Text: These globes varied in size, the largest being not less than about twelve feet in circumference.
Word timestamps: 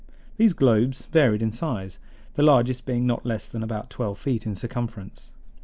These 0.37 0.53
globes 0.53 1.05
varied 1.05 1.43
in 1.43 1.51
size, 1.51 1.99
the 2.33 2.41
largest 2.41 2.87
being 2.87 3.05
not 3.05 3.23
less 3.23 3.47
than 3.47 3.61
about 3.61 3.91
twelve 3.91 4.17
feet 4.17 4.47
in 4.47 4.55
circumference. 4.55 5.29